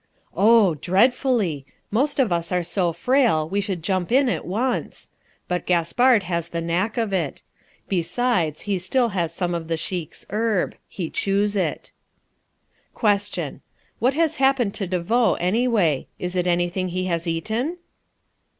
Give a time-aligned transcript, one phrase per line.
[0.35, 0.73] Oh!
[0.73, 1.63] dreadfully!
[1.91, 5.11] Most of us are so frail we should jump in at once.
[5.47, 7.43] But Gaspard has the knack of it.
[7.87, 11.91] Besides he still has some of the Sheik's herb; he chews it.
[12.95, 13.61] Question.
[13.99, 16.07] What has happened to De Vaux anyway?
[16.17, 17.77] Is it anything he has eaten?